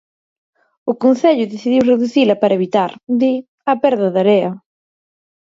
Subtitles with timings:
[0.91, 3.33] O Concello decidiu reducila para evitar, di,
[3.71, 4.51] a perda de area.